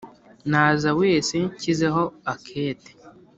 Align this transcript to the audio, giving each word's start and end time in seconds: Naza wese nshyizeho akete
Naza 0.51 0.89
wese 0.99 1.35
nshyizeho 1.51 2.03
akete 2.33 2.91